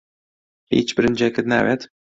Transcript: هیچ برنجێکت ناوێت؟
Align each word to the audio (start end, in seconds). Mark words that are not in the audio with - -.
هیچ 0.73 0.89
برنجێکت 0.95 1.45
ناوێت؟ 1.53 1.81